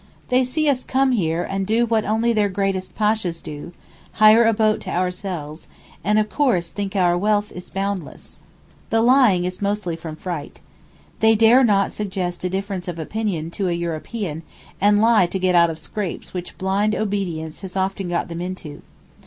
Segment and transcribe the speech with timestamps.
[0.29, 3.71] They see us come here and do what only their greatest Pashas do,
[4.13, 5.67] hire a boat to ourselves,
[6.03, 8.39] and, of course, think our wealth is boundless.
[8.89, 10.59] The lying is mostly from fright.
[11.19, 14.41] They dare not suggest a difference of opinion to a European,
[14.81, 18.81] and lie to get out of scrapes which blind obedience has often got them into.